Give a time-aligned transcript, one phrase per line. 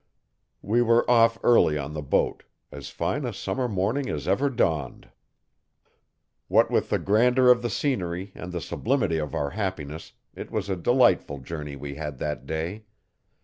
[0.63, 5.09] We were off early on the boat as fine a summer morning as ever dawned.
[6.47, 10.69] What with the grandeur of the scenery and the sublimity of our happiness it was
[10.71, 12.85] a delightful journey we had that day.